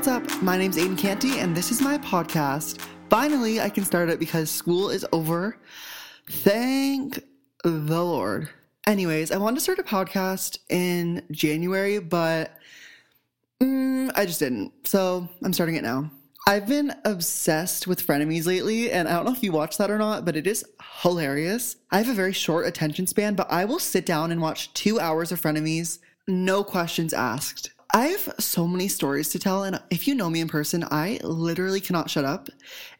what's 0.00 0.08
up? 0.08 0.42
My 0.42 0.56
name's 0.56 0.78
Aiden 0.78 0.96
Canty, 0.96 1.40
and 1.40 1.54
this 1.54 1.70
is 1.70 1.82
my 1.82 1.98
podcast. 1.98 2.80
Finally, 3.10 3.60
I 3.60 3.68
can 3.68 3.84
start 3.84 4.08
it 4.08 4.18
because 4.18 4.50
school 4.50 4.88
is 4.88 5.04
over. 5.12 5.58
Thank 6.26 7.22
the 7.64 7.70
Lord. 8.02 8.48
Anyways, 8.86 9.30
I 9.30 9.36
wanted 9.36 9.56
to 9.56 9.60
start 9.60 9.78
a 9.78 9.82
podcast 9.82 10.56
in 10.70 11.22
January, 11.30 11.98
but 11.98 12.56
mm, 13.62 14.10
I 14.16 14.24
just 14.24 14.40
didn't. 14.40 14.72
So 14.84 15.28
I'm 15.44 15.52
starting 15.52 15.74
it 15.74 15.82
now. 15.82 16.10
I've 16.46 16.66
been 16.66 16.94
obsessed 17.04 17.86
with 17.86 18.06
frenemies 18.06 18.46
lately, 18.46 18.90
and 18.90 19.06
I 19.06 19.12
don't 19.12 19.26
know 19.26 19.32
if 19.32 19.42
you 19.42 19.52
watch 19.52 19.76
that 19.76 19.90
or 19.90 19.98
not, 19.98 20.24
but 20.24 20.34
it 20.34 20.46
is 20.46 20.64
hilarious. 21.02 21.76
I 21.90 21.98
have 21.98 22.08
a 22.08 22.14
very 22.14 22.32
short 22.32 22.66
attention 22.66 23.06
span, 23.06 23.34
but 23.34 23.52
I 23.52 23.66
will 23.66 23.78
sit 23.78 24.06
down 24.06 24.32
and 24.32 24.40
watch 24.40 24.72
two 24.72 24.98
hours 24.98 25.30
of 25.30 25.42
frenemies, 25.42 25.98
no 26.26 26.64
questions 26.64 27.12
asked. 27.12 27.74
I 27.92 28.08
have 28.08 28.34
so 28.38 28.68
many 28.68 28.88
stories 28.88 29.30
to 29.30 29.38
tell, 29.38 29.64
and 29.64 29.80
if 29.90 30.06
you 30.06 30.14
know 30.14 30.30
me 30.30 30.40
in 30.40 30.48
person, 30.48 30.84
I 30.90 31.18
literally 31.22 31.80
cannot 31.80 32.08
shut 32.08 32.24
up 32.24 32.48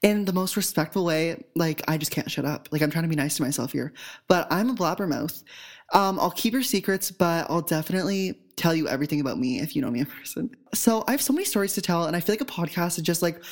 in 0.02 0.24
the 0.24 0.32
most 0.32 0.56
respectful 0.56 1.04
way. 1.04 1.44
Like, 1.54 1.82
I 1.86 1.96
just 1.96 2.10
can't 2.10 2.30
shut 2.30 2.44
up. 2.44 2.68
Like, 2.72 2.82
I'm 2.82 2.90
trying 2.90 3.04
to 3.04 3.08
be 3.08 3.16
nice 3.16 3.36
to 3.36 3.42
myself 3.42 3.72
here, 3.72 3.92
but 4.26 4.48
I'm 4.50 4.70
a 4.70 4.74
blabbermouth. 4.74 5.44
Um, 5.92 6.18
I'll 6.18 6.32
keep 6.32 6.52
your 6.52 6.62
secrets, 6.62 7.10
but 7.10 7.48
I'll 7.48 7.62
definitely 7.62 8.40
tell 8.56 8.74
you 8.74 8.88
everything 8.88 9.20
about 9.20 9.38
me 9.38 9.60
if 9.60 9.76
you 9.76 9.82
know 9.82 9.90
me 9.90 10.00
in 10.00 10.06
person. 10.06 10.50
So, 10.74 11.04
I 11.06 11.12
have 11.12 11.22
so 11.22 11.32
many 11.32 11.44
stories 11.44 11.74
to 11.74 11.82
tell, 11.82 12.06
and 12.06 12.16
I 12.16 12.20
feel 12.20 12.32
like 12.32 12.40
a 12.40 12.44
podcast 12.44 12.98
is 12.98 13.04
just 13.04 13.22
like 13.22 13.42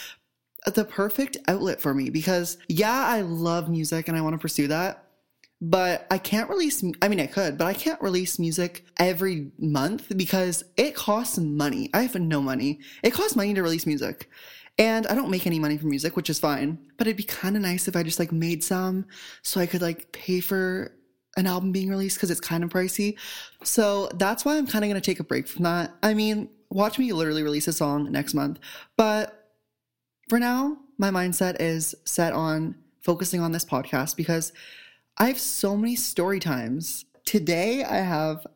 the 0.66 0.84
perfect 0.84 1.36
outlet 1.46 1.80
for 1.80 1.94
me 1.94 2.10
because, 2.10 2.58
yeah, 2.68 3.06
I 3.06 3.20
love 3.20 3.68
music 3.68 4.08
and 4.08 4.16
I 4.16 4.22
want 4.22 4.34
to 4.34 4.38
pursue 4.38 4.66
that 4.68 5.07
but 5.60 6.06
I 6.10 6.18
can't 6.18 6.48
release. 6.48 6.84
I 7.02 7.08
mean, 7.08 7.20
I 7.20 7.26
could, 7.26 7.58
but 7.58 7.66
I 7.66 7.74
can't 7.74 8.00
release 8.00 8.38
music 8.38 8.84
every 8.98 9.50
month 9.58 10.16
because 10.16 10.64
it 10.76 10.94
costs 10.94 11.38
money. 11.38 11.90
I 11.92 12.02
have 12.02 12.14
no 12.14 12.40
money. 12.40 12.80
It 13.02 13.12
costs 13.12 13.36
money 13.36 13.54
to 13.54 13.62
release 13.62 13.86
music. 13.86 14.30
And 14.78 15.08
I 15.08 15.16
don't 15.16 15.30
make 15.30 15.46
any 15.46 15.58
money 15.58 15.76
from 15.76 15.90
music, 15.90 16.14
which 16.14 16.30
is 16.30 16.38
fine. 16.38 16.78
But 16.96 17.08
it'd 17.08 17.16
be 17.16 17.24
kind 17.24 17.56
of 17.56 17.62
nice 17.62 17.88
if 17.88 17.96
I 17.96 18.04
just 18.04 18.20
like 18.20 18.30
made 18.30 18.62
some 18.62 19.06
so 19.42 19.60
I 19.60 19.66
could 19.66 19.82
like 19.82 20.12
pay 20.12 20.38
for 20.40 20.92
an 21.36 21.46
album 21.46 21.72
being 21.72 21.88
released 21.88 22.16
because 22.16 22.30
it's 22.30 22.40
kind 22.40 22.62
of 22.62 22.70
pricey. 22.70 23.16
So 23.64 24.08
that's 24.14 24.44
why 24.44 24.56
I'm 24.56 24.66
kind 24.66 24.84
of 24.84 24.90
going 24.90 25.00
to 25.00 25.10
take 25.10 25.18
a 25.18 25.24
break 25.24 25.48
from 25.48 25.64
that. 25.64 25.92
I 26.02 26.14
mean, 26.14 26.50
watch 26.70 26.98
me 26.98 27.12
literally 27.12 27.42
release 27.42 27.66
a 27.66 27.72
song 27.72 28.12
next 28.12 28.34
month. 28.34 28.60
But 28.96 29.50
for 30.28 30.38
now, 30.38 30.78
my 30.98 31.10
mindset 31.10 31.56
is 31.58 31.96
set 32.04 32.32
on 32.32 32.76
focusing 33.00 33.40
on 33.40 33.52
this 33.52 33.64
podcast 33.64 34.16
because 34.16 34.52
I 35.18 35.26
have 35.26 35.40
so 35.40 35.76
many 35.76 35.96
story 35.96 36.38
times. 36.40 37.04
Today, 37.24 37.84
I 37.84 37.96
have 37.96 38.46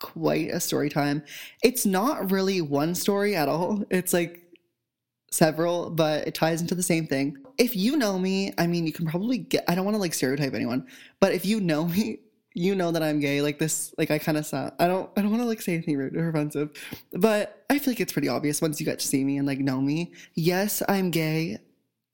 quite 0.00 0.50
a 0.50 0.60
story 0.60 0.88
time. 0.88 1.22
It's 1.62 1.84
not 1.86 2.30
really 2.30 2.60
one 2.60 2.94
story 2.94 3.36
at 3.36 3.48
all, 3.48 3.84
it's 3.90 4.12
like 4.12 4.42
several, 5.30 5.90
but 5.90 6.26
it 6.26 6.34
ties 6.34 6.60
into 6.60 6.74
the 6.74 6.82
same 6.82 7.06
thing. 7.06 7.36
If 7.58 7.76
you 7.76 7.96
know 7.96 8.18
me, 8.18 8.52
I 8.58 8.66
mean, 8.66 8.86
you 8.86 8.92
can 8.92 9.06
probably 9.06 9.38
get, 9.38 9.64
I 9.68 9.74
don't 9.74 9.84
want 9.84 9.94
to 9.94 10.00
like 10.00 10.14
stereotype 10.14 10.54
anyone, 10.54 10.86
but 11.20 11.32
if 11.32 11.44
you 11.44 11.60
know 11.60 11.86
me, 11.88 12.20
you 12.54 12.74
know 12.74 12.90
that 12.90 13.02
I'm 13.02 13.20
gay. 13.20 13.42
Like 13.42 13.58
this, 13.58 13.94
like 13.98 14.10
I 14.10 14.18
kind 14.18 14.38
of 14.38 14.46
sound, 14.46 14.72
I 14.78 14.86
don't, 14.86 15.10
I 15.16 15.20
don't 15.20 15.30
want 15.30 15.42
to 15.42 15.48
like 15.48 15.60
say 15.60 15.74
anything 15.74 15.98
rude 15.98 16.16
or 16.16 16.30
offensive, 16.30 16.70
but 17.12 17.64
I 17.68 17.78
feel 17.78 17.92
like 17.92 18.00
it's 18.00 18.14
pretty 18.14 18.28
obvious 18.28 18.62
once 18.62 18.80
you 18.80 18.86
get 18.86 18.98
to 18.98 19.06
see 19.06 19.24
me 19.24 19.36
and 19.36 19.46
like 19.46 19.58
know 19.58 19.80
me. 19.82 20.12
Yes, 20.34 20.82
I'm 20.88 21.10
gay. 21.10 21.58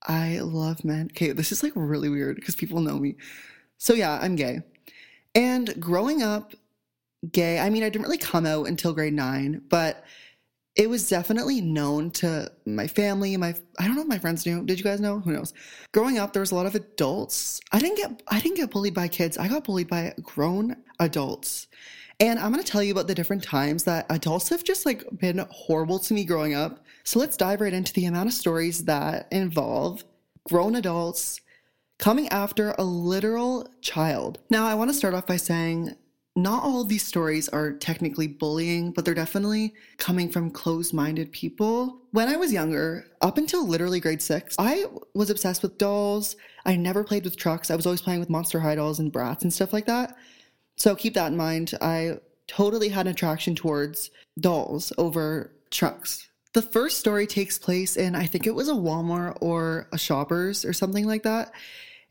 I 0.05 0.41
love 0.41 0.85
men. 0.85 1.11
Okay, 1.13 1.31
this 1.31 1.53
is 1.53 1.63
like 1.63 1.73
really 1.77 2.09
weird 2.09 2.35
because 2.35 2.57
people 2.57 2.81
know 2.81 2.99
me. 2.99 3.15
So 3.83 3.95
yeah, 3.95 4.17
I'm 4.23 4.37
gay. 4.37 4.61
And 5.35 5.75
growing 5.81 6.23
up 6.23 6.55
gay, 7.33 7.59
I 7.59 7.69
mean, 7.69 7.83
I 7.83 7.89
didn't 7.89 8.05
really 8.05 8.17
come 8.17 8.47
out 8.47 8.69
until 8.69 8.93
grade 8.93 9.13
nine, 9.13 9.61
but 9.69 10.05
it 10.77 10.89
was 10.89 11.09
definitely 11.09 11.61
known 11.61 12.13
to 12.13 12.49
my 12.65 12.87
family, 12.87 13.37
my 13.37 13.57
I 13.81 13.89
don't 13.89 13.97
know 13.97 14.03
if 14.03 14.07
my 14.07 14.21
friends 14.21 14.47
knew. 14.47 14.65
Did 14.65 14.79
you 14.79 14.85
guys 14.85 15.01
know? 15.01 15.19
Who 15.19 15.33
knows? 15.33 15.53
Growing 15.91 16.17
up, 16.17 16.33
there 16.33 16.39
was 16.39 16.53
a 16.53 16.55
lot 16.55 16.67
of 16.67 16.77
adults. 16.77 17.61
I 17.73 17.81
didn't 17.81 17.97
get 17.97 18.23
I 18.29 18.39
didn't 18.39 18.57
get 18.57 18.71
bullied 18.71 18.95
by 18.95 19.09
kids. 19.09 19.37
I 19.37 19.49
got 19.49 19.65
bullied 19.65 19.89
by 19.89 20.15
grown 20.23 20.77
adults. 21.01 21.67
And 22.21 22.39
I'm 22.39 22.53
going 22.53 22.63
to 22.63 22.71
tell 22.71 22.85
you 22.85 22.93
about 22.93 23.09
the 23.09 23.17
different 23.17 23.43
times 23.43 23.83
that 23.83 24.07
adults 24.11 24.49
have 24.51 24.63
just 24.63 24.87
like 24.87 25.03
been 25.19 25.45
horrible 25.51 25.99
to 25.99 26.15
me 26.15 26.23
growing 26.25 26.55
up. 26.55 26.85
So 27.03 27.19
let's 27.19 27.37
dive 27.37 27.61
right 27.61 27.73
into 27.73 27.93
the 27.95 28.05
amount 28.05 28.29
of 28.29 28.33
stories 28.33 28.85
that 28.85 29.27
involve 29.33 30.05
grown 30.45 30.77
adults 30.77 31.41
coming 32.03 32.29
after 32.31 32.75
a 32.79 32.83
literal 32.83 33.65
child. 33.81 34.41
Now, 34.51 34.67
I 34.67 34.75
want 34.75 34.91
to 34.91 34.95
start 34.95 35.15
off 35.15 35.25
by 35.25 35.37
saying 35.37 35.95
not 36.35 36.65
all 36.65 36.81
of 36.81 36.89
these 36.89 37.07
stories 37.07 37.49
are 37.51 37.75
technically 37.75 38.27
bullying, 38.27 38.91
but 38.91 39.05
they're 39.05 39.15
definitely 39.15 39.73
coming 39.99 40.29
from 40.29 40.51
closed 40.51 40.93
minded 40.93 41.31
people. 41.31 42.01
When 42.11 42.27
I 42.27 42.35
was 42.35 42.53
younger, 42.53 43.07
up 43.21 43.39
until 43.39 43.69
literally 43.69 44.01
grade 44.01 44.21
six, 44.21 44.57
I 44.59 44.87
was 45.15 45.31
obsessed 45.31 45.63
with 45.63 45.79
dolls. 45.79 46.35
I 46.67 46.75
never 46.75 47.05
played 47.05 47.23
with 47.23 47.37
trucks. 47.37 47.71
I 47.71 47.77
was 47.77 47.87
always 47.87 48.03
playing 48.03 48.19
with 48.19 48.31
Monster 48.31 48.59
High 48.59 48.75
dolls 48.75 48.99
and 48.99 49.13
Bratz 49.13 49.43
and 49.43 49.53
stuff 49.53 49.73
like 49.73 49.87
that. 49.87 50.17
So 50.75 50.97
keep 50.97 51.15
that 51.15 51.31
in 51.31 51.37
mind. 51.37 51.73
I 51.81 52.19
totally 52.49 52.89
had 52.89 53.07
an 53.07 53.13
attraction 53.13 53.55
towards 53.55 54.11
dolls 54.41 54.93
over 54.99 55.53
trucks. 55.71 56.29
The 56.53 56.63
first 56.63 56.99
story 56.99 57.29
takes 57.29 57.61
place 57.61 57.97
in, 57.97 58.17
I 58.17 58.27
think 58.27 58.49
it 58.49 58.57
was 58.57 58.69
a 58.69 58.73
Walmart 58.73 59.39
or 59.41 59.87
a 59.93 59.99
Shoppers 59.99 60.65
or 60.65 60.73
something 60.73 61.07
like 61.07 61.23
that. 61.23 61.53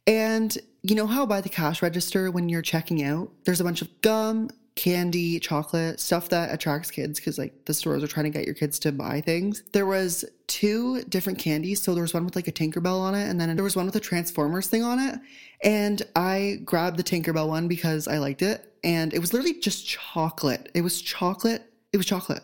And 0.07 0.57
you 0.83 0.95
know 0.95 1.07
how 1.07 1.25
by 1.25 1.41
the 1.41 1.49
cash 1.49 1.81
register, 1.81 2.31
when 2.31 2.49
you're 2.49 2.61
checking 2.61 3.03
out, 3.03 3.31
there's 3.45 3.61
a 3.61 3.63
bunch 3.63 3.81
of 3.81 4.01
gum, 4.01 4.49
candy, 4.75 5.39
chocolate, 5.39 5.99
stuff 5.99 6.29
that 6.29 6.53
attracts 6.53 6.89
kids 6.89 7.19
because 7.19 7.37
like 7.37 7.65
the 7.65 7.73
stores 7.73 8.03
are 8.03 8.07
trying 8.07 8.23
to 8.23 8.29
get 8.29 8.45
your 8.45 8.55
kids 8.55 8.79
to 8.79 8.91
buy 8.91 9.21
things. 9.21 9.63
There 9.73 9.85
was 9.85 10.25
two 10.47 11.03
different 11.03 11.39
candies. 11.39 11.81
So 11.81 11.93
there 11.93 12.01
was 12.01 12.13
one 12.13 12.25
with 12.25 12.35
like 12.35 12.47
a 12.47 12.51
Tinkerbell 12.51 12.99
on 12.99 13.15
it, 13.15 13.29
and 13.29 13.39
then 13.39 13.55
there 13.55 13.63
was 13.63 13.75
one 13.75 13.85
with 13.85 13.95
a 13.95 13.99
Transformers 13.99 14.67
thing 14.67 14.83
on 14.83 14.99
it. 14.99 15.19
And 15.63 16.01
I 16.15 16.59
grabbed 16.65 16.97
the 16.97 17.03
Tinkerbell 17.03 17.47
one 17.47 17.67
because 17.67 18.07
I 18.07 18.17
liked 18.17 18.41
it. 18.41 18.73
And 18.83 19.13
it 19.13 19.19
was 19.19 19.33
literally 19.33 19.59
just 19.59 19.87
chocolate. 19.87 20.71
It 20.73 20.81
was 20.81 21.01
chocolate. 21.01 21.71
It 21.93 21.97
was 21.97 22.05
chocolate. 22.05 22.43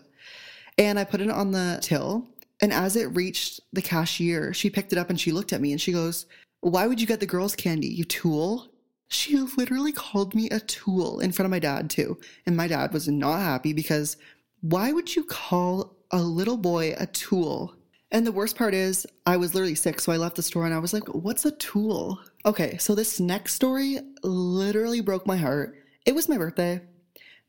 And 0.78 1.00
I 1.00 1.04
put 1.04 1.22
it 1.22 1.32
on 1.32 1.52
the 1.52 1.80
till. 1.82 2.28
And 2.60 2.72
as 2.72 2.96
it 2.96 3.06
reached 3.16 3.62
the 3.74 3.82
cashier, 3.82 4.54
she 4.54 4.70
picked 4.70 4.92
it 4.92 5.00
up 5.00 5.10
and 5.10 5.20
she 5.20 5.32
looked 5.32 5.54
at 5.54 5.62
me 5.62 5.72
and 5.72 5.82
she 5.82 5.92
goes, 5.92 6.28
why 6.70 6.88
would 6.88 7.02
you 7.02 7.08
get 7.08 7.20
the 7.20 7.26
girls' 7.26 7.56
candy, 7.56 7.88
you 7.88 8.04
tool? 8.04 8.68
She 9.10 9.38
literally 9.38 9.92
called 9.94 10.36
me 10.36 10.50
a 10.50 10.60
tool 10.60 11.20
in 11.20 11.32
front 11.32 11.46
of 11.46 11.52
my 11.52 11.60
dad, 11.60 11.90
too. 11.90 12.20
And 12.46 12.58
my 12.58 12.68
dad 12.68 12.92
was 12.92 13.08
not 13.08 13.40
happy 13.40 13.74
because 13.74 14.18
why 14.62 14.92
would 14.92 15.16
you 15.16 15.24
call 15.24 15.98
a 16.12 16.22
little 16.22 16.58
boy 16.58 16.96
a 16.98 17.06
tool? 17.06 17.74
And 18.12 18.26
the 18.26 18.32
worst 18.32 18.58
part 18.58 18.74
is, 18.74 19.06
I 19.26 19.38
was 19.38 19.54
literally 19.54 19.76
sick, 19.76 20.00
so 20.00 20.12
I 20.12 20.18
left 20.18 20.36
the 20.36 20.44
store 20.44 20.66
and 20.66 20.74
I 20.74 20.80
was 20.80 20.94
like, 20.94 21.08
what's 21.14 21.46
a 21.46 21.52
tool? 21.52 22.20
Okay, 22.46 22.78
so 22.78 22.96
this 22.96 23.20
next 23.20 23.54
story 23.54 24.00
literally 24.24 25.02
broke 25.02 25.28
my 25.28 25.36
heart. 25.36 25.76
It 26.06 26.16
was 26.16 26.30
my 26.30 26.38
birthday, 26.38 26.82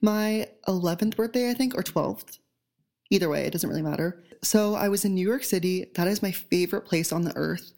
my 0.01 0.49
11th 0.67 1.17
birthday, 1.17 1.51
I 1.51 1.55
think, 1.55 1.77
or 1.77 1.83
12th. 1.83 2.39
Either 3.11 3.29
way, 3.29 3.47
it 3.47 3.53
doesn't 3.53 3.71
really 3.71 3.83
matter. 3.83 4.23
So 4.43 4.75
I 4.75 4.89
was 4.89 5.05
in 5.05 5.15
New 5.15 5.27
York 5.27 5.45
City. 5.45 5.87
That 5.95 6.09
is 6.09 6.23
my 6.23 6.33
favorite 6.33 6.87
place 6.87 7.13
on 7.13 7.23
the 7.23 7.35
earth. 7.37 7.73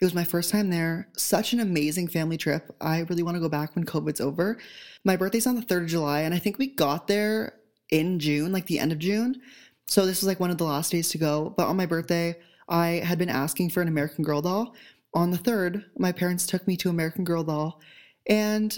It 0.00 0.04
was 0.04 0.14
my 0.14 0.24
first 0.24 0.50
time 0.50 0.68
there. 0.68 1.08
Such 1.16 1.52
an 1.52 1.60
amazing 1.60 2.08
family 2.08 2.36
trip. 2.36 2.74
I 2.80 3.00
really 3.00 3.22
want 3.22 3.36
to 3.36 3.40
go 3.40 3.48
back 3.48 3.74
when 3.74 3.86
COVID's 3.86 4.20
over. 4.20 4.58
My 5.04 5.16
birthday's 5.16 5.46
on 5.46 5.54
the 5.54 5.62
3rd 5.62 5.84
of 5.84 5.88
July, 5.88 6.20
and 6.20 6.34
I 6.34 6.38
think 6.38 6.58
we 6.58 6.66
got 6.66 7.06
there 7.06 7.54
in 7.90 8.18
June, 8.18 8.52
like 8.52 8.66
the 8.66 8.78
end 8.78 8.92
of 8.92 8.98
June. 8.98 9.40
So 9.86 10.04
this 10.04 10.20
was 10.20 10.26
like 10.26 10.40
one 10.40 10.50
of 10.50 10.58
the 10.58 10.64
last 10.64 10.92
days 10.92 11.08
to 11.10 11.18
go. 11.18 11.54
But 11.56 11.68
on 11.68 11.76
my 11.76 11.86
birthday, 11.86 12.36
I 12.68 13.02
had 13.04 13.18
been 13.18 13.30
asking 13.30 13.70
for 13.70 13.80
an 13.80 13.88
American 13.88 14.22
Girl 14.22 14.42
doll. 14.42 14.74
On 15.14 15.30
the 15.30 15.38
3rd, 15.38 15.84
my 15.98 16.12
parents 16.12 16.46
took 16.46 16.66
me 16.66 16.76
to 16.76 16.90
American 16.90 17.24
Girl 17.24 17.42
doll, 17.42 17.80
and 18.28 18.76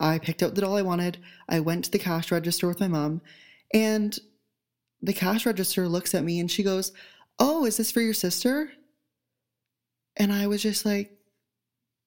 I 0.00 0.18
picked 0.18 0.42
out 0.42 0.54
the 0.54 0.62
doll 0.62 0.76
I 0.76 0.82
wanted. 0.82 1.18
I 1.48 1.60
went 1.60 1.84
to 1.84 1.90
the 1.90 1.98
cash 1.98 2.32
register 2.32 2.66
with 2.66 2.80
my 2.80 2.88
mom, 2.88 3.20
and 3.74 4.18
the 5.02 5.12
cash 5.12 5.44
register 5.44 5.86
looks 5.86 6.14
at 6.14 6.24
me 6.24 6.40
and 6.40 6.50
she 6.50 6.62
goes, 6.62 6.92
Oh, 7.38 7.66
is 7.66 7.76
this 7.76 7.92
for 7.92 8.00
your 8.00 8.14
sister? 8.14 8.70
And 10.16 10.32
I 10.32 10.46
was 10.46 10.62
just 10.62 10.84
like, 10.84 11.16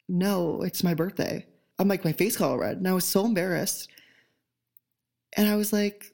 no, 0.07 0.61
it's 0.61 0.83
my 0.83 0.93
birthday. 0.93 1.45
I'm 1.79 1.87
like, 1.87 2.05
my 2.05 2.13
face 2.13 2.37
got 2.37 2.49
all 2.49 2.57
red. 2.57 2.77
And 2.77 2.87
I 2.87 2.93
was 2.93 3.05
so 3.05 3.25
embarrassed. 3.25 3.89
And 5.35 5.47
I 5.47 5.55
was 5.55 5.73
like, 5.73 6.11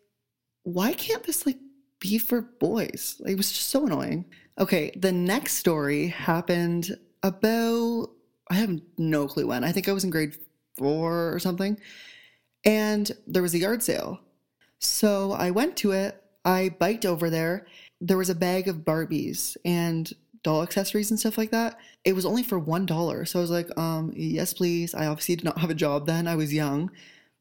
why 0.64 0.94
can't 0.94 1.24
this 1.24 1.46
like 1.46 1.60
be 2.00 2.18
for 2.18 2.42
boys? 2.42 3.22
It 3.26 3.36
was 3.36 3.52
just 3.52 3.70
so 3.70 3.86
annoying. 3.86 4.26
Okay, 4.60 4.92
the 4.96 5.12
next 5.12 5.54
story 5.54 6.08
happened 6.08 6.98
about, 7.22 8.10
I 8.50 8.56
have 8.56 8.80
no 8.98 9.28
clue 9.28 9.48
when. 9.48 9.64
I 9.64 9.72
think 9.72 9.88
I 9.88 9.94
was 9.94 10.04
in 10.04 10.10
grade 10.10 10.36
four 10.78 11.34
or 11.34 11.40
something. 11.40 11.80
And 12.66 13.12
there 13.28 13.42
was 13.42 13.54
a 13.54 13.60
yard 13.60 13.84
sale. 13.84 14.20
So 14.80 15.32
I 15.32 15.52
went 15.52 15.78
to 15.78 15.92
it. 15.92 16.22
I 16.46 16.76
biked 16.78 17.06
over 17.06 17.30
there. 17.30 17.68
There 18.02 18.18
was 18.18 18.30
a 18.30 18.36
bag 18.36 18.68
of 18.68 18.84
Barbies, 18.84 19.56
and 19.64 20.12
doll 20.44 20.62
accessories 20.62 21.10
and 21.10 21.20
stuff 21.20 21.38
like 21.38 21.52
that. 21.52 21.80
It 22.04 22.14
was 22.14 22.26
only 22.26 22.44
for 22.44 22.60
one 22.60 22.86
dollar. 22.86 23.26
So 23.26 23.40
I 23.40 23.42
was 23.42 23.52
like, 23.52 23.76
um, 23.78 24.12
yes, 24.16 24.54
please. 24.54 24.94
I 24.94 25.08
obviously 25.08 25.36
did 25.36 25.46
not 25.46 25.58
have 25.58 25.70
a 25.70 25.76
job 25.76 26.06
then. 26.06 26.28
I 26.28 26.36
was 26.36 26.54
young. 26.54 26.92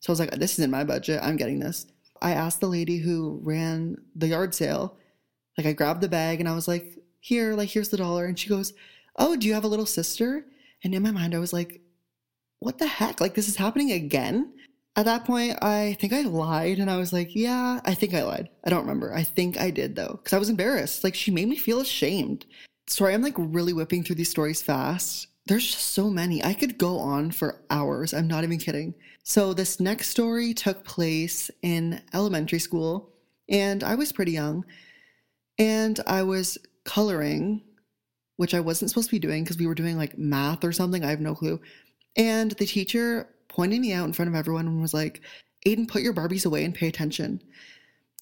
So 0.00 0.10
I 0.10 0.12
was 0.12 0.20
like, 0.20 0.30
this 0.32 0.52
is 0.52 0.64
in 0.64 0.70
my 0.70 0.84
budget. 0.84 1.20
I'm 1.22 1.36
getting 1.36 1.58
this. 1.58 1.86
I 2.20 2.32
asked 2.32 2.60
the 2.60 2.68
lady 2.68 2.98
who 2.98 3.40
ran 3.42 3.96
the 4.14 4.28
yard 4.28 4.54
sale, 4.54 4.96
like 5.58 5.66
I 5.66 5.72
grabbed 5.72 6.00
the 6.00 6.08
bag 6.08 6.40
and 6.40 6.48
I 6.48 6.54
was 6.54 6.68
like, 6.68 6.98
here, 7.20 7.54
like, 7.54 7.68
here's 7.68 7.88
the 7.88 7.96
dollar. 7.96 8.26
And 8.26 8.38
she 8.38 8.48
goes, 8.48 8.72
oh, 9.16 9.36
do 9.36 9.46
you 9.46 9.54
have 9.54 9.64
a 9.64 9.68
little 9.68 9.86
sister? 9.86 10.46
And 10.84 10.94
in 10.94 11.02
my 11.02 11.10
mind, 11.10 11.34
I 11.34 11.38
was 11.38 11.52
like, 11.52 11.80
what 12.60 12.78
the 12.78 12.86
heck? 12.86 13.20
Like, 13.20 13.34
this 13.34 13.48
is 13.48 13.56
happening 13.56 13.92
again? 13.92 14.52
At 14.94 15.06
that 15.06 15.24
point, 15.24 15.56
I 15.62 15.96
think 16.00 16.12
I 16.12 16.22
lied 16.22 16.78
and 16.78 16.90
I 16.90 16.96
was 16.96 17.12
like, 17.12 17.34
yeah, 17.34 17.80
I 17.84 17.94
think 17.94 18.14
I 18.14 18.22
lied. 18.22 18.50
I 18.64 18.70
don't 18.70 18.82
remember. 18.82 19.14
I 19.14 19.24
think 19.24 19.58
I 19.58 19.70
did 19.70 19.96
though, 19.96 20.18
because 20.22 20.32
I 20.32 20.38
was 20.38 20.50
embarrassed. 20.50 21.02
Like, 21.02 21.14
she 21.14 21.30
made 21.30 21.48
me 21.48 21.56
feel 21.56 21.80
ashamed. 21.80 22.44
Sorry, 22.86 23.14
I'm 23.14 23.22
like 23.22 23.34
really 23.36 23.72
whipping 23.72 24.02
through 24.02 24.16
these 24.16 24.30
stories 24.30 24.62
fast. 24.62 25.28
There's 25.46 25.66
just 25.66 25.90
so 25.90 26.08
many. 26.08 26.44
I 26.44 26.54
could 26.54 26.78
go 26.78 26.98
on 26.98 27.30
for 27.30 27.62
hours. 27.70 28.14
I'm 28.14 28.28
not 28.28 28.44
even 28.44 28.58
kidding. 28.58 28.94
So, 29.24 29.54
this 29.54 29.80
next 29.80 30.08
story 30.08 30.54
took 30.54 30.84
place 30.84 31.50
in 31.62 32.00
elementary 32.12 32.58
school, 32.58 33.12
and 33.48 33.82
I 33.82 33.94
was 33.94 34.12
pretty 34.12 34.32
young. 34.32 34.64
And 35.58 36.00
I 36.06 36.22
was 36.22 36.58
coloring, 36.84 37.62
which 38.36 38.54
I 38.54 38.60
wasn't 38.60 38.90
supposed 38.90 39.08
to 39.08 39.16
be 39.16 39.18
doing 39.18 39.44
because 39.44 39.58
we 39.58 39.66
were 39.66 39.74
doing 39.74 39.96
like 39.96 40.18
math 40.18 40.64
or 40.64 40.72
something. 40.72 41.04
I 41.04 41.10
have 41.10 41.20
no 41.20 41.34
clue. 41.34 41.60
And 42.16 42.52
the 42.52 42.66
teacher 42.66 43.28
pointed 43.48 43.80
me 43.80 43.92
out 43.92 44.06
in 44.06 44.12
front 44.12 44.28
of 44.28 44.34
everyone 44.34 44.66
and 44.66 44.80
was 44.80 44.94
like, 44.94 45.20
Aiden, 45.66 45.86
put 45.86 46.02
your 46.02 46.14
Barbies 46.14 46.46
away 46.46 46.64
and 46.64 46.74
pay 46.74 46.88
attention. 46.88 47.40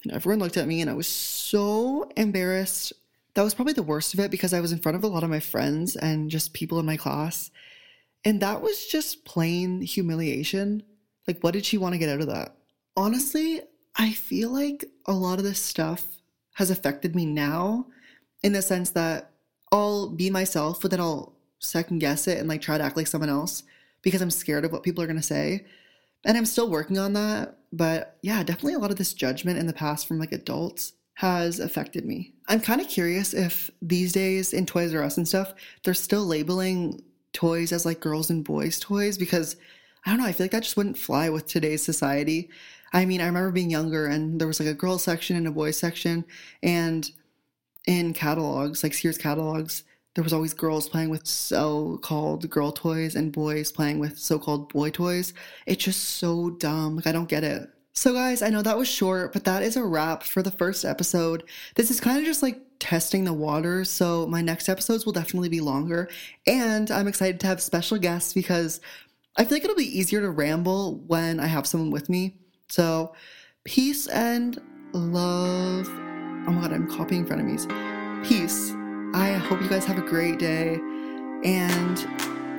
And 0.03 0.13
everyone 0.13 0.39
looked 0.39 0.57
at 0.57 0.69
me 0.69 0.81
and 0.81 0.91
I 0.91 0.95
was 0.95 1.07
so 1.07 2.11
embarrassed. 2.17 2.93
That 3.41 3.45
was 3.45 3.55
probably 3.55 3.73
the 3.73 3.83
worst 3.83 4.13
of 4.13 4.21
it 4.21 4.31
because 4.31 4.53
I 4.53 4.61
was 4.61 4.71
in 4.71 4.81
front 4.81 4.97
of 4.97 5.03
a 5.03 5.07
lot 5.07 5.25
of 5.25 5.31
my 5.31 5.41
friends 5.41 5.97
and 5.97 6.31
just 6.31 6.53
people 6.53 6.79
in 6.79 6.85
my 6.85 6.99
class. 6.99 7.51
And 8.23 8.43
that 8.43 8.61
was 8.61 8.85
just 8.85 9.25
plain 9.25 9.81
humiliation. 9.81 10.83
Like, 11.27 11.41
what 11.41 11.55
did 11.55 11.65
she 11.65 11.79
want 11.79 11.95
to 11.95 11.99
get 11.99 12.11
out 12.11 12.21
of 12.21 12.27
that? 12.27 12.55
Honestly, 12.99 13.63
I 13.97 14.13
feel 14.13 14.51
like 14.51 14.85
a 15.07 15.15
lot 15.15 15.39
of 15.39 15.45
this 15.45 15.59
stuff 15.59 16.07
has 16.57 16.71
affected 16.71 17.17
me 17.17 17.25
now 17.25 17.87
in 18.43 18.53
the 18.53 18.61
sense 18.61 18.91
that 18.91 19.31
I'll 19.73 20.11
be 20.11 20.29
myself, 20.29 20.83
but 20.83 20.91
then 20.91 21.01
I'll 21.01 21.33
second 21.61 22.01
guess 22.01 22.29
it 22.29 22.37
and 22.37 22.47
like 22.47 22.61
try 22.61 22.77
to 22.77 22.85
act 22.85 22.99
like 22.99 23.07
someone 23.07 23.31
else 23.31 23.63
because 24.03 24.21
I'm 24.21 24.31
scared 24.31 24.67
of 24.67 24.73
what 24.73 24.83
people 24.83 25.03
are 25.03 25.07
going 25.07 25.17
to 25.17 25.23
say. 25.23 25.65
And 26.27 26.37
I'm 26.37 26.45
still 26.45 26.69
working 26.69 26.99
on 26.99 27.15
that. 27.15 27.57
But 27.73 28.19
yeah, 28.21 28.43
definitely 28.43 28.75
a 28.75 28.81
lot 28.81 28.91
of 28.91 28.99
this 28.99 29.15
judgment 29.15 29.59
in 29.59 29.67
the 29.67 29.73
past 29.73 30.07
from 30.07 30.19
like 30.19 30.33
adults 30.33 30.93
has 31.21 31.61
affected 31.61 32.07
me. 32.07 32.33
I'm 32.49 32.63
kind 32.63 32.81
of 32.81 32.89
curious 32.89 33.35
if 33.35 33.71
these 33.83 34.11
days 34.11 34.55
in 34.55 34.65
Toys 34.65 34.95
R 34.95 35.03
Us 35.03 35.19
and 35.19 35.29
stuff, 35.29 35.53
they're 35.85 35.93
still 35.93 36.25
labeling 36.25 37.03
toys 37.35 37.73
as 37.73 37.85
like 37.85 38.01
girls 38.01 38.31
and 38.31 38.43
boys 38.43 38.81
toys 38.81 39.19
because 39.19 39.57
I 40.07 40.11
don't 40.11 40.19
know, 40.19 40.25
I 40.25 40.33
feel 40.33 40.45
like 40.45 40.53
that 40.53 40.63
just 40.63 40.79
wouldn't 40.79 40.97
fly 40.97 41.29
with 41.29 41.47
today's 41.47 41.85
society. 41.85 42.49
I 42.95 43.05
mean, 43.05 43.21
I 43.21 43.27
remember 43.27 43.51
being 43.51 43.69
younger 43.69 44.07
and 44.07 44.41
there 44.41 44.49
was 44.49 44.61
like 44.61 44.69
a 44.71 44.73
girls 44.73 45.05
section 45.05 45.37
and 45.37 45.47
a 45.47 45.51
boys 45.51 45.77
section 45.77 46.25
and 46.63 47.11
in 47.87 48.15
catalogs, 48.15 48.83
like 48.83 48.95
Sears 48.95 49.19
catalogs, 49.19 49.85
there 50.15 50.25
was 50.25 50.33
always 50.33 50.55
girls 50.55 50.89
playing 50.89 51.11
with 51.11 51.27
so-called 51.27 52.49
girl 52.49 52.73
toys 52.73 53.15
and 53.15 53.31
boys 53.31 53.71
playing 53.71 53.99
with 53.99 54.19
so-called 54.19 54.73
boy 54.73 54.89
toys. 54.89 55.35
It's 55.67 55.85
just 55.85 56.03
so 56.03 56.49
dumb. 56.49 56.97
Like 56.97 57.07
I 57.07 57.13
don't 57.13 57.29
get 57.29 57.45
it. 57.45 57.69
So 57.93 58.15
guys, 58.15 58.41
I 58.41 58.51
know 58.51 58.63
that 58.63 58.79
was 58.79 58.89
short, 58.89 59.33
but 59.33 59.45
that 59.45 59.63
is 59.63 59.77
a 59.77 59.85
wrap 59.85 60.23
for 60.23 60.43
the 60.43 60.51
first 60.51 60.85
episode. 60.85 61.45
This 61.75 61.91
is 61.91 62.01
kind 62.01 62.19
of 62.19 62.25
just 62.25 62.43
like 62.43 62.61
testing 62.79 63.25
the 63.25 63.33
water, 63.33 63.85
so 63.85 64.27
my 64.27 64.41
next 64.41 64.69
episodes 64.69 65.05
will 65.05 65.13
definitely 65.13 65.49
be 65.49 65.61
longer. 65.61 66.09
And 66.47 66.91
I'm 66.91 67.09
excited 67.09 67.41
to 67.41 67.47
have 67.47 67.61
special 67.61 67.99
guests 67.99 68.33
because 68.33 68.81
I 69.37 69.45
feel 69.45 69.57
like 69.57 69.65
it'll 69.65 69.77
be 69.77 69.99
easier 69.99 70.21
to 70.21 70.31
ramble 70.31 70.99
when 71.07 71.41
I 71.41 71.47
have 71.47 71.67
someone 71.67 71.91
with 71.91 72.09
me. 72.09 72.37
So, 72.69 73.15
peace 73.65 74.07
and 74.07 74.61
love. 74.93 75.89
Oh 75.89 76.53
my 76.53 76.63
god, 76.63 76.73
I'm 76.73 76.89
copying 76.89 77.27
frenemies. 77.27 77.69
Peace 78.27 78.73
I 79.13 79.33
hope 79.33 79.61
you 79.61 79.69
guys 79.69 79.85
have 79.87 79.99
a 79.99 80.03
great 80.03 80.39
day. 80.39 80.75
And 81.45 81.99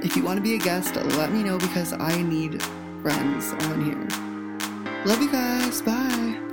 if 0.03 0.17
you 0.17 0.23
want 0.23 0.37
to 0.37 0.43
be 0.43 0.55
a 0.55 0.57
guest, 0.57 0.95
let 0.95 1.31
me 1.31 1.43
know 1.43 1.57
because 1.57 1.93
I 1.93 2.21
need 2.21 2.61
friends 3.01 3.53
on 3.53 3.85
here. 3.85 4.30
Love 5.03 5.19
you 5.19 5.31
guys. 5.31 5.81
Bye. 5.81 6.50